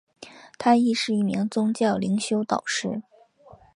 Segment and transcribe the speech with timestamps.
[0.57, 3.03] 她亦是一名宗教灵修导师。